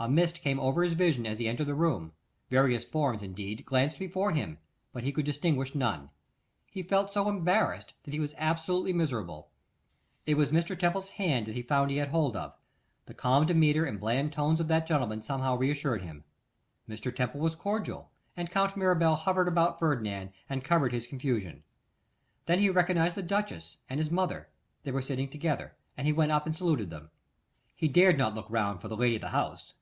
A 0.00 0.08
mist 0.08 0.42
came 0.42 0.60
over 0.60 0.84
his 0.84 0.94
vision 0.94 1.26
as 1.26 1.40
he 1.40 1.48
entered 1.48 1.66
the 1.66 1.74
room; 1.74 2.12
various 2.50 2.84
forms, 2.84 3.20
indeed, 3.20 3.64
glanced 3.64 3.98
before 3.98 4.30
him, 4.30 4.58
but 4.92 5.02
he 5.02 5.10
could 5.10 5.24
distinguish 5.24 5.74
none. 5.74 6.10
He 6.70 6.84
felt 6.84 7.12
so 7.12 7.28
embarrassed, 7.28 7.94
that 8.04 8.14
he 8.14 8.20
was 8.20 8.32
absolutely 8.38 8.92
miserable. 8.92 9.50
It 10.24 10.36
was 10.36 10.52
Mr. 10.52 10.78
Temple's 10.78 11.08
hand 11.08 11.46
that 11.46 11.56
he 11.56 11.62
found 11.62 11.90
he 11.90 11.96
had 11.96 12.10
hold 12.10 12.36
of; 12.36 12.56
the 13.06 13.12
calm 13.12 13.44
demeanour 13.44 13.86
and 13.86 13.98
bland 13.98 14.32
tones 14.32 14.60
of 14.60 14.68
that 14.68 14.86
gentleman 14.86 15.20
somewhat 15.20 15.58
reassured 15.58 16.02
him. 16.02 16.22
Mr. 16.88 17.12
Temple 17.12 17.40
was 17.40 17.56
cordial, 17.56 18.12
and 18.36 18.52
Count 18.52 18.76
Mirabel 18.76 19.16
hovered 19.16 19.48
about 19.48 19.80
Ferdinand, 19.80 20.30
and 20.48 20.62
covered 20.62 20.92
his 20.92 21.08
confusion. 21.08 21.64
Then 22.46 22.60
he 22.60 22.70
recognised 22.70 23.16
the 23.16 23.22
duchess 23.24 23.78
and 23.90 23.98
his 23.98 24.12
mother; 24.12 24.48
they 24.84 24.92
were 24.92 25.02
sitting 25.02 25.28
together, 25.28 25.74
and 25.96 26.06
he 26.06 26.12
went 26.12 26.30
up 26.30 26.46
and 26.46 26.54
saluted 26.54 26.88
them. 26.88 27.10
He 27.74 27.88
dared 27.88 28.16
not 28.16 28.36
look 28.36 28.46
round 28.48 28.80
for 28.80 28.86
the 28.86 28.96
lady 28.96 29.16
of 29.16 29.22
the 29.22 29.30
house. 29.30 29.74